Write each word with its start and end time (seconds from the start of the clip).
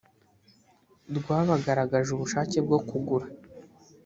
rw 1.17 1.27
abagaragaje 1.39 2.09
ubushake 2.13 2.57
bwo 2.65 2.79
kugura 2.87 3.27